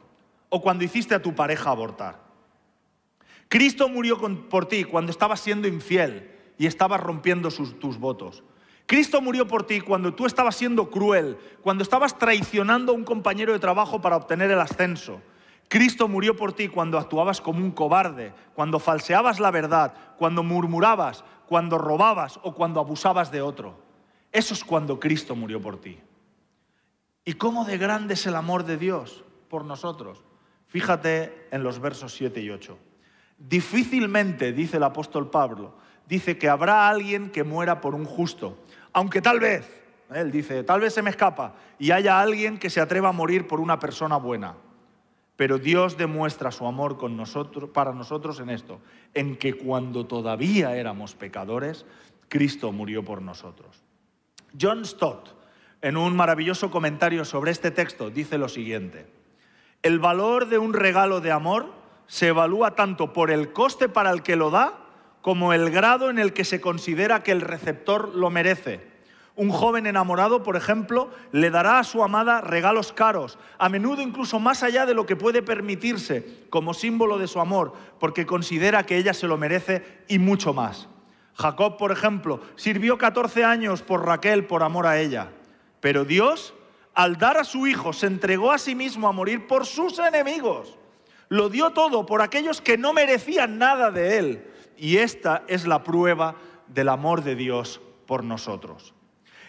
[0.49, 2.21] o cuando hiciste a tu pareja abortar.
[3.49, 8.43] Cristo murió por ti cuando estabas siendo infiel y estabas rompiendo tus votos.
[8.87, 13.53] Cristo murió por ti cuando tú estabas siendo cruel, cuando estabas traicionando a un compañero
[13.53, 15.23] de trabajo para obtener el ascenso.
[15.69, 21.23] Cristo murió por ti cuando actuabas como un cobarde, cuando falseabas la verdad, cuando murmurabas,
[21.47, 23.79] cuando robabas o cuando abusabas de otro.
[24.33, 26.01] Eso es cuando Cristo murió por ti.
[27.25, 30.25] ¿Y cómo de grande es el amor de Dios por nosotros?
[30.67, 32.79] Fíjate en los versos 7 y 8.
[33.39, 35.75] Difícilmente, dice el apóstol Pablo,
[36.09, 38.59] dice que habrá alguien que muera por un justo,
[38.93, 39.69] aunque tal vez,
[40.15, 43.47] él dice, tal vez se me escapa, y haya alguien que se atreva a morir
[43.47, 44.55] por una persona buena.
[45.37, 48.81] Pero Dios demuestra su amor con nosotros, para nosotros en esto,
[49.15, 51.87] en que cuando todavía éramos pecadores,
[52.29, 53.83] Cristo murió por nosotros.
[54.61, 55.42] John Stott,
[55.83, 59.07] en un maravilloso comentario sobre este texto, dice lo siguiente,
[59.83, 61.73] el valor de un regalo de amor
[62.07, 64.79] se evalúa tanto por el coste para el que lo da
[65.23, 68.93] como el grado en el que se considera que el receptor lo merece.
[69.35, 74.39] Un joven enamorado, por ejemplo, le dará a su amada regalos caros, a menudo incluso
[74.39, 78.99] más allá de lo que puede permitirse, como símbolo de su amor, porque considera que
[78.99, 80.89] ella se lo merece y mucho más.
[81.35, 85.31] Jacob, por ejemplo, sirvió 14 años por Raquel por amor a ella,
[85.83, 86.55] pero Dios,
[86.95, 90.79] al dar a su hijo, se entregó a sí mismo a morir por sus enemigos.
[91.29, 94.45] Lo dio todo por aquellos que no merecían nada de él
[94.77, 96.37] y esta es la prueba
[96.69, 98.95] del amor de Dios por nosotros.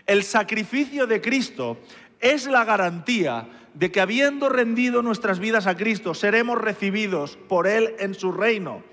[0.07, 1.77] El sacrificio de Cristo
[2.19, 7.95] es la garantía de que habiendo rendido nuestras vidas a Cristo, seremos recibidos por Él
[7.99, 8.83] en su reino.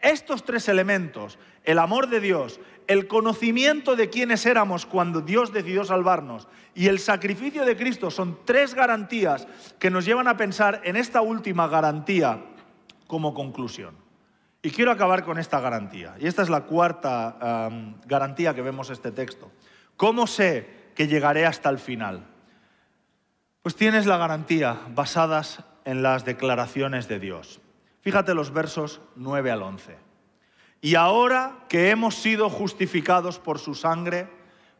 [0.00, 5.84] Estos tres elementos, el amor de Dios, el conocimiento de quiénes éramos cuando Dios decidió
[5.84, 9.46] salvarnos y el sacrificio de Cristo son tres garantías
[9.78, 12.42] que nos llevan a pensar en esta última garantía
[13.06, 13.94] como conclusión.
[14.62, 16.16] Y quiero acabar con esta garantía.
[16.18, 17.70] Y esta es la cuarta
[18.06, 19.52] garantía que vemos en este texto.
[19.96, 22.26] ¿Cómo sé que llegaré hasta el final?
[23.62, 27.60] Pues tienes la garantía basadas en las declaraciones de Dios.
[28.00, 30.07] Fíjate los versos 9 al 11.
[30.80, 34.28] Y ahora que hemos sido justificados por su sangre,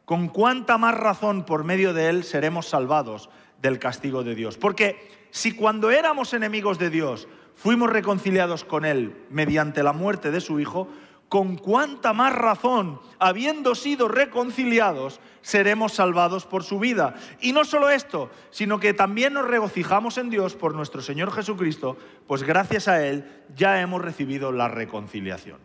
[0.04, 3.28] con cuánta más razón por medio de él seremos salvados
[3.61, 4.56] del castigo de Dios.
[4.56, 10.40] Porque si cuando éramos enemigos de Dios fuimos reconciliados con Él mediante la muerte de
[10.40, 10.88] su Hijo,
[11.28, 17.16] con cuánta más razón, habiendo sido reconciliados, seremos salvados por su vida.
[17.40, 21.98] Y no solo esto, sino que también nos regocijamos en Dios por nuestro Señor Jesucristo,
[22.26, 25.58] pues gracias a Él ya hemos recibido la reconciliación.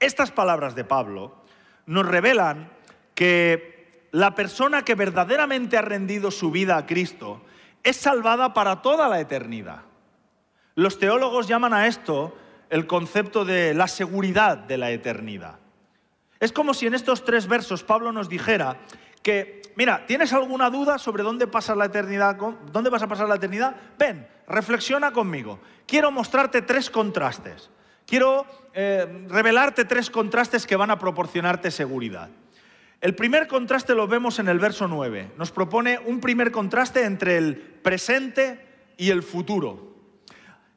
[0.00, 1.34] Estas palabras de Pablo
[1.86, 2.70] nos revelan
[3.14, 7.42] que la persona que verdaderamente ha rendido su vida a Cristo
[7.82, 9.82] es salvada para toda la eternidad.
[10.74, 12.36] Los teólogos llaman a esto
[12.70, 15.58] el concepto de la seguridad de la eternidad.
[16.40, 18.76] Es como si en estos tres versos Pablo nos dijera
[19.22, 22.36] que, mira, ¿tienes alguna duda sobre dónde pasa la eternidad?
[22.70, 23.74] ¿Dónde vas a pasar la eternidad?
[23.98, 25.58] Ven, reflexiona conmigo.
[25.86, 27.70] Quiero mostrarte tres contrastes.
[28.08, 32.30] Quiero eh, revelarte tres contrastes que van a proporcionarte seguridad.
[33.02, 35.32] El primer contraste lo vemos en el verso 9.
[35.36, 38.64] Nos propone un primer contraste entre el presente
[38.96, 39.94] y el futuro.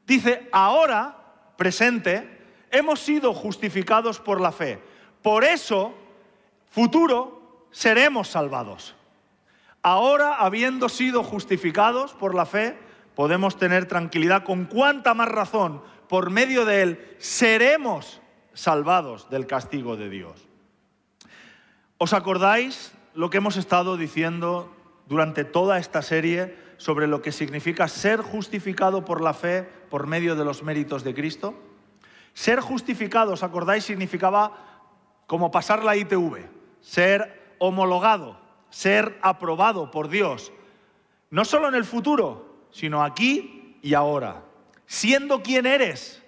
[0.06, 2.38] Dice, ahora, presente,
[2.70, 4.82] hemos sido justificados por la fe.
[5.22, 5.94] Por eso,
[6.70, 8.94] futuro, seremos salvados.
[9.82, 12.78] Ahora, habiendo sido justificados por la fe,
[13.16, 15.82] podemos tener tranquilidad con cuánta más razón,
[16.12, 18.20] por medio de Él, seremos
[18.54, 20.46] salvados del castigo de Dios.
[21.98, 24.76] ¿Os acordáis lo que hemos estado diciendo
[25.08, 30.36] durante toda esta serie sobre lo que significa ser justificado por la fe por medio
[30.36, 31.54] de los méritos de Cristo?
[32.34, 33.86] Ser justificado, ¿os acordáis?
[33.86, 34.52] Significaba
[35.28, 36.44] como pasar la ITV,
[36.82, 38.38] ser homologado,
[38.70, 40.52] ser aprobado por Dios,
[41.30, 44.51] no solo en el futuro, sino aquí y ahora,
[44.92, 46.22] siendo quien eres,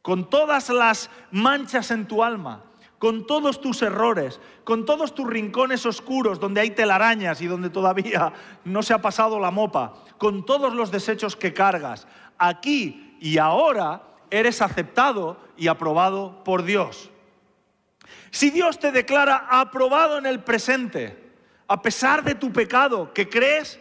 [0.00, 2.64] con todas las manchas en tu alma,
[2.98, 8.32] con todos tus errores, con todos tus rincones oscuros donde hay telarañas y donde todavía
[8.64, 12.08] no se ha pasado la mopa, con todos los desechos que cargas,
[12.38, 17.10] aquí y ahora eres aceptado y aprobado por Dios.
[18.30, 21.30] Si Dios te declara aprobado en el presente,
[21.68, 23.78] a pesar de tu pecado que crees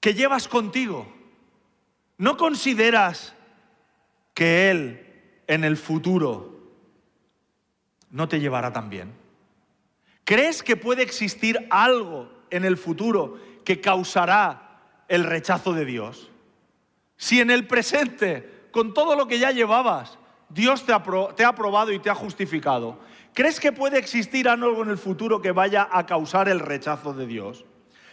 [0.00, 1.17] que llevas contigo,
[2.18, 3.34] ¿no consideras
[4.34, 6.58] que Él en el futuro
[8.10, 9.14] no te llevará tan bien?
[10.24, 16.30] ¿Crees que puede existir algo en el futuro que causará el rechazo de Dios?
[17.16, 20.18] Si en el presente, con todo lo que ya llevabas,
[20.50, 21.02] Dios te ha,
[21.34, 22.98] te ha aprobado y te ha justificado,
[23.32, 27.26] ¿crees que puede existir algo en el futuro que vaya a causar el rechazo de
[27.26, 27.64] Dios?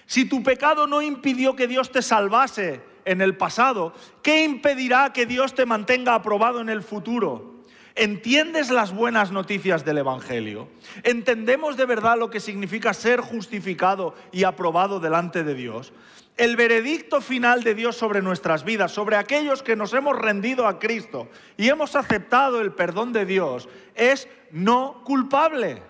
[0.05, 5.25] Si tu pecado no impidió que Dios te salvase en el pasado, ¿qué impedirá que
[5.25, 7.55] Dios te mantenga aprobado en el futuro?
[7.97, 10.67] ¿Entiendes las buenas noticias del Evangelio?
[11.03, 15.93] ¿Entendemos de verdad lo que significa ser justificado y aprobado delante de Dios?
[16.35, 20.77] El veredicto final de Dios sobre nuestras vidas, sobre aquellos que nos hemos rendido a
[20.77, 25.81] Cristo y hemos aceptado el perdón de Dios, es no culpable.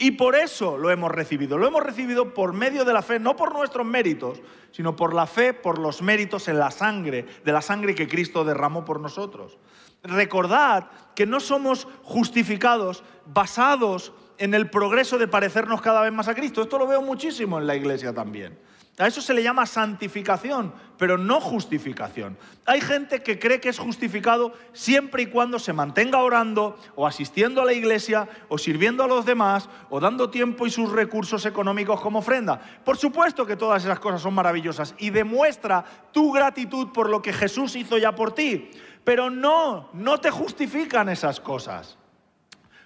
[0.00, 1.58] Y por eso lo hemos recibido.
[1.58, 4.40] Lo hemos recibido por medio de la fe, no por nuestros méritos,
[4.70, 8.44] sino por la fe, por los méritos en la sangre, de la sangre que Cristo
[8.44, 9.58] derramó por nosotros.
[10.04, 16.34] Recordad que no somos justificados basados en el progreso de parecernos cada vez más a
[16.34, 16.62] Cristo.
[16.62, 18.56] Esto lo veo muchísimo en la iglesia también.
[18.98, 22.36] A eso se le llama santificación, pero no justificación.
[22.66, 27.62] Hay gente que cree que es justificado siempre y cuando se mantenga orando o asistiendo
[27.62, 32.00] a la iglesia o sirviendo a los demás o dando tiempo y sus recursos económicos
[32.00, 32.60] como ofrenda.
[32.84, 37.32] Por supuesto que todas esas cosas son maravillosas y demuestra tu gratitud por lo que
[37.32, 38.68] Jesús hizo ya por ti.
[39.04, 41.96] Pero no, no te justifican esas cosas.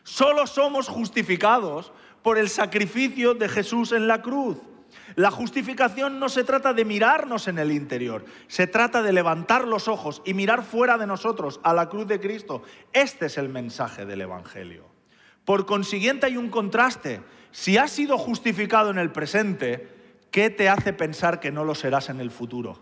[0.03, 1.91] Solo somos justificados
[2.23, 4.59] por el sacrificio de Jesús en la cruz.
[5.15, 9.89] La justificación no se trata de mirarnos en el interior, se trata de levantar los
[9.89, 12.63] ojos y mirar fuera de nosotros a la cruz de Cristo.
[12.93, 14.87] Este es el mensaje del Evangelio.
[15.45, 17.21] Por consiguiente hay un contraste.
[17.51, 19.89] Si has sido justificado en el presente,
[20.31, 22.81] ¿qué te hace pensar que no lo serás en el futuro?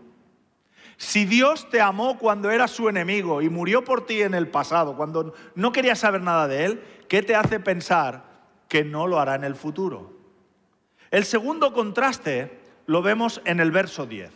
[0.97, 4.95] Si Dios te amó cuando eras su enemigo y murió por ti en el pasado,
[4.95, 8.23] cuando no querías saber nada de Él, ¿qué te hace pensar
[8.67, 10.20] que no lo hará en el futuro?
[11.11, 14.31] El segundo contraste lo vemos en el verso 10.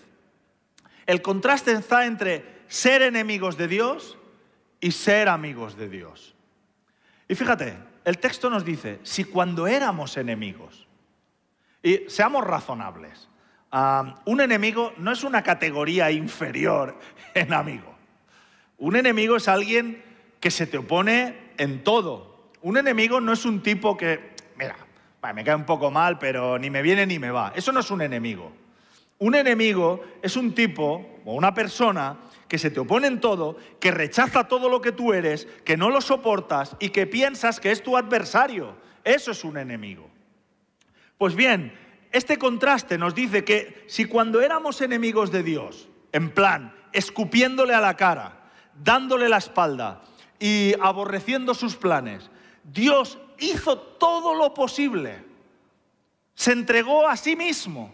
[1.05, 4.17] El contraste está entre ser enemigos de Dios
[4.82, 6.36] y ser amigos de Dios.
[7.28, 10.86] Y fíjate, el texto nos dice, si cuando éramos enemigos,
[11.82, 13.30] y seamos razonables,
[14.26, 16.97] un enemigo no es una categoría inferior
[17.34, 17.95] en amigo.
[18.78, 20.03] Un enemigo es alguien
[20.39, 22.51] que se te opone en todo.
[22.61, 24.76] Un enemigo no es un tipo que, mira,
[25.34, 27.53] me cae un poco mal, pero ni me viene ni me va.
[27.55, 28.51] Eso no es un enemigo.
[29.17, 32.17] Un enemigo es un tipo o una persona
[32.47, 35.89] que se te opone en todo, que rechaza todo lo que tú eres, que no
[35.89, 38.76] lo soportas y que piensas que es tu adversario.
[39.03, 40.09] Eso es un enemigo.
[41.17, 41.73] Pues bien,
[42.11, 47.82] este contraste nos dice que si cuando éramos enemigos de Dios, en plan, escupiéndole a
[47.82, 48.49] la cara,
[48.84, 50.03] dándole la espalda
[50.39, 52.30] y aborreciendo sus planes,
[52.63, 55.23] Dios hizo todo lo posible.
[56.33, 57.91] Se entregó a sí mismo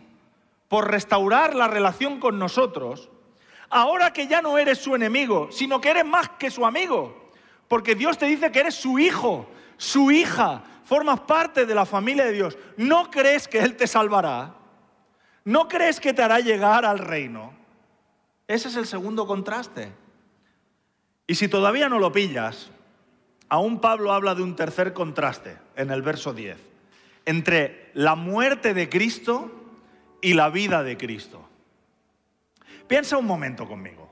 [0.68, 3.10] por restaurar la relación con nosotros.
[3.70, 7.32] Ahora que ya no eres su enemigo, sino que eres más que su amigo.
[7.68, 12.26] Porque Dios te dice que eres su hijo, su hija, formas parte de la familia
[12.26, 12.58] de Dios.
[12.78, 14.56] ¿No crees que Él te salvará?
[15.46, 17.54] ¿No crees que te hará llegar al reino?
[18.48, 19.94] Ese es el segundo contraste.
[21.26, 22.70] Y si todavía no lo pillas,
[23.52, 26.56] Aún Pablo habla de un tercer contraste en el verso 10,
[27.26, 29.52] entre la muerte de Cristo
[30.22, 31.49] y la vida de Cristo.
[32.88, 34.10] Piensa un momento conmigo.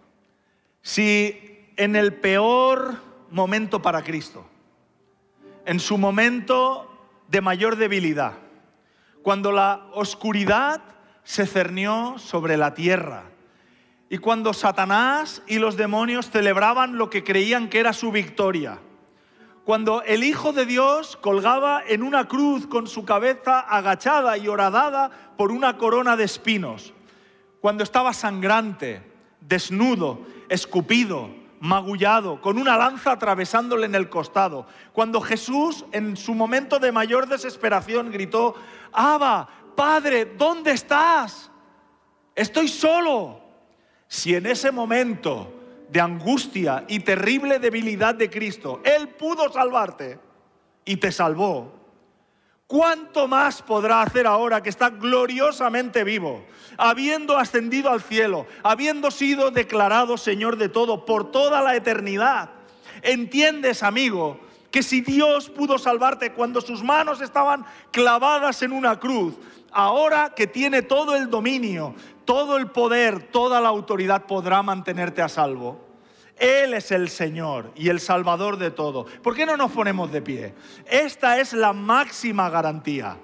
[0.82, 2.98] Si en el peor
[3.32, 4.46] momento para Cristo,
[5.66, 6.92] en su momento
[7.30, 8.34] de mayor debilidad,
[9.24, 10.82] cuando la oscuridad
[11.24, 13.24] se cernió sobre la tierra
[14.10, 18.80] y cuando Satanás y los demonios celebraban lo que creían que era su victoria,
[19.70, 25.12] cuando el Hijo de Dios colgaba en una cruz con su cabeza agachada y horadada
[25.38, 26.92] por una corona de espinos,
[27.62, 29.04] cuando estaba sangrante,
[29.40, 34.66] desnudo, escupido, magullado, con una lanza atravesándole en el costado.
[34.92, 38.56] Cuando Jesús, en su momento de mayor desesperación, gritó,
[38.92, 41.52] Abba, Padre, ¿dónde estás?
[42.34, 43.40] Estoy solo.
[44.08, 45.59] Si en ese momento
[45.90, 50.20] de angustia y terrible debilidad de Cristo, Él pudo salvarte
[50.86, 51.74] y te salvó,
[52.68, 56.46] ¿cuánto más podrá hacer ahora que está gloriosamente vivo,
[56.78, 62.52] habiendo ascendido al cielo, habiendo sido declarado Señor de todo por toda la eternidad?
[63.02, 64.40] ¿Entiendes, amigo?
[64.72, 69.36] que si Dios pudo salvarte cuando sus manos estaban clavadas en una cruz,
[69.72, 71.96] ahora que tiene todo el dominio,
[72.26, 75.90] todo el poder, toda la autoridad, podrá mantenerte a salvo.
[76.38, 79.06] Él es el Señor y el Salvador de todo.
[79.22, 80.54] ¿Por qué no nos ponemos de pie?
[80.90, 83.18] Esta es la máxima garantía.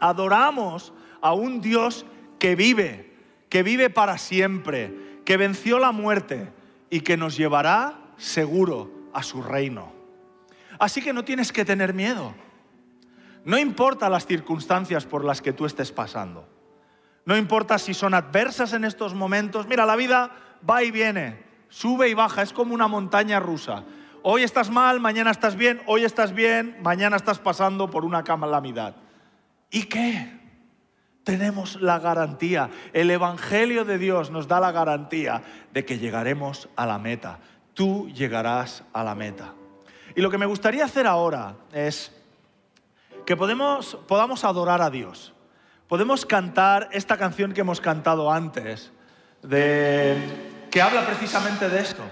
[0.00, 0.92] Adoramos
[1.22, 2.04] a un Dios
[2.38, 3.14] que vive,
[3.48, 6.52] que vive para siempre, que venció la muerte
[6.90, 9.92] y que nos llevará seguro a su reino.
[10.78, 12.34] Así que no tienes que tener miedo.
[13.46, 16.46] No importa las circunstancias por las que tú estés pasando.
[17.24, 19.66] No importa si son adversas en estos momentos.
[19.66, 20.30] Mira, la vida
[20.68, 23.84] va y viene sube y baja, es como una montaña rusa.
[24.22, 28.96] Hoy estás mal, mañana estás bien, hoy estás bien, mañana estás pasando por una calamidad.
[29.70, 30.40] ¿Y qué?
[31.22, 35.42] Tenemos la garantía, el Evangelio de Dios nos da la garantía
[35.72, 37.40] de que llegaremos a la meta.
[37.74, 39.52] Tú llegarás a la meta.
[40.14, 42.15] Y lo que me gustaría hacer ahora es
[43.26, 45.34] que podemos, podamos adorar a Dios.
[45.88, 48.92] Podemos cantar esta canción que hemos cantado antes,
[49.42, 50.16] de
[50.70, 52.02] que habla precisamente de esto.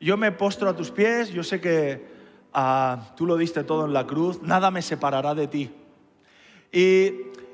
[0.00, 2.06] Yo me postro a tus pies, yo sé que
[2.52, 5.74] ah, tú lo diste todo en la cruz, nada me separará de ti.
[6.72, 7.12] Y,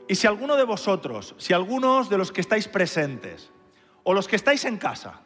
[0.09, 3.51] y si alguno de vosotros, si algunos de los que estáis presentes,
[4.03, 5.21] o los que estáis en casa,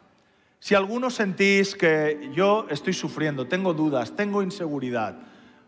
[0.59, 5.17] si algunos sentís que yo estoy sufriendo, tengo dudas, tengo inseguridad,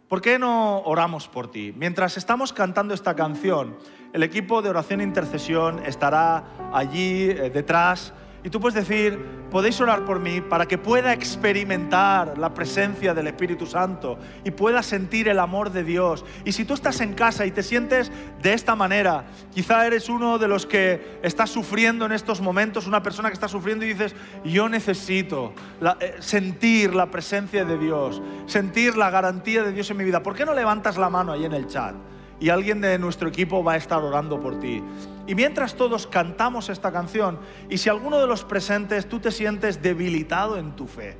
[0.07, 1.73] ¿por qué no oramos por ti?
[1.75, 3.77] Mientras estamos cantando esta canción,
[4.13, 9.19] el equipo de oración e intercesión estará allí eh, detrás y tú puedes decir,
[9.49, 14.83] podéis orar por mí para que pueda experimentar la presencia del Espíritu Santo y pueda
[14.83, 16.23] sentir el amor de Dios.
[16.45, 18.11] Y si tú estás en casa y te sientes
[18.41, 23.01] de esta manera, quizá eres uno de los que está sufriendo en estos momentos, una
[23.01, 24.15] persona que está sufriendo y dices,
[24.45, 25.53] yo necesito
[25.99, 30.21] eh, sentir la presencia de Dios, sentir la garantía de Dios en mi vida.
[30.21, 31.95] ¿Por qué no levantas la mano ahí en el chat?
[32.39, 34.83] Y alguien de nuestro equipo va a estar orando por ti.
[35.27, 39.81] Y mientras todos cantamos esta canción, y si alguno de los presentes tú te sientes
[39.81, 41.17] debilitado en tu fe,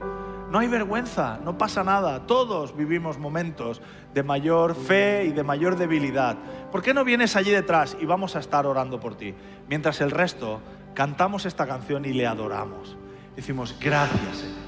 [0.50, 2.26] no hay vergüenza, no pasa nada.
[2.26, 3.82] Todos vivimos momentos
[4.14, 6.38] de mayor fe y de mayor debilidad.
[6.72, 9.36] ¿Por qué no vienes allí detrás y vamos a estar orando por ti?
[9.68, 10.62] Mientras el resto
[10.94, 12.96] cantamos esta canción y le adoramos.
[13.36, 14.68] Decimos, gracias Señor.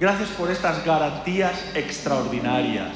[0.00, 2.92] Gracias por estas garantías extraordinarias.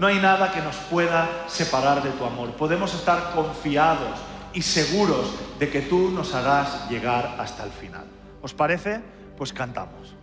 [0.00, 2.50] No hay nada que nos pueda separar de tu amor.
[2.52, 4.18] Podemos estar confiados
[4.56, 8.06] y seguros de que tú nos harás llegar hasta el final.
[8.40, 9.02] ¿Os parece?
[9.36, 10.15] Pues cantamos.